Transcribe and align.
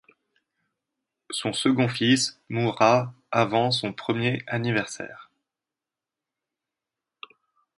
Son 1.29 1.53
second 1.53 1.87
fils 1.87 2.39
mourra 2.49 3.13
avant 3.29 3.69
son 3.69 3.93
premier 3.93 4.41
anniversaire. 4.47 5.29